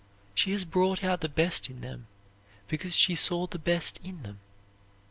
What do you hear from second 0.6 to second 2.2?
brought out the best in them